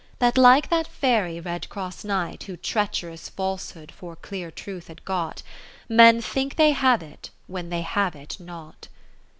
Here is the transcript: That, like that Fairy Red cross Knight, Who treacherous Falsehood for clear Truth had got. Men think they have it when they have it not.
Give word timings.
That, 0.17 0.35
like 0.35 0.71
that 0.71 0.87
Fairy 0.87 1.39
Red 1.39 1.69
cross 1.69 2.03
Knight, 2.03 2.41
Who 2.45 2.57
treacherous 2.57 3.29
Falsehood 3.29 3.91
for 3.91 4.15
clear 4.15 4.49
Truth 4.49 4.87
had 4.87 5.05
got. 5.05 5.43
Men 5.87 6.21
think 6.23 6.55
they 6.55 6.71
have 6.71 7.03
it 7.03 7.29
when 7.45 7.69
they 7.69 7.81
have 7.83 8.15
it 8.15 8.39
not. 8.39 8.87